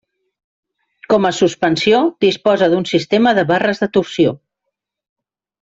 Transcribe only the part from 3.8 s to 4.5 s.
de torsió.